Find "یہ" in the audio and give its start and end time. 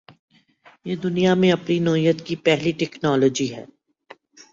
0.85-0.95